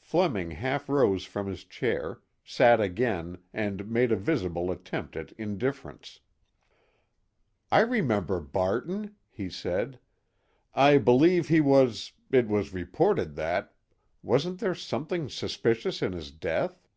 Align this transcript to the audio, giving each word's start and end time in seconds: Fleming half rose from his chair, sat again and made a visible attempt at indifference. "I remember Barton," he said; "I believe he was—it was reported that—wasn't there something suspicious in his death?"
Fleming 0.00 0.50
half 0.50 0.88
rose 0.88 1.24
from 1.24 1.46
his 1.46 1.62
chair, 1.62 2.20
sat 2.42 2.80
again 2.80 3.38
and 3.52 3.88
made 3.88 4.10
a 4.10 4.16
visible 4.16 4.72
attempt 4.72 5.14
at 5.16 5.30
indifference. 5.38 6.18
"I 7.70 7.82
remember 7.82 8.40
Barton," 8.40 9.14
he 9.30 9.48
said; 9.48 10.00
"I 10.74 10.98
believe 10.98 11.46
he 11.46 11.60
was—it 11.60 12.48
was 12.48 12.74
reported 12.74 13.36
that—wasn't 13.36 14.58
there 14.58 14.74
something 14.74 15.28
suspicious 15.28 16.02
in 16.02 16.12
his 16.12 16.32
death?" 16.32 16.88